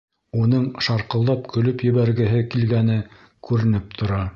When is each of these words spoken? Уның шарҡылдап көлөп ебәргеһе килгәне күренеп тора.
Уның 0.43 0.63
шарҡылдап 0.85 1.45
көлөп 1.53 1.85
ебәргеһе 1.91 2.43
килгәне 2.55 3.01
күренеп 3.51 3.97
тора. 4.03 4.29